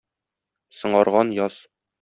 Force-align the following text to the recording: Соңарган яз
Соңарган 0.79 1.31
яз 1.45 1.63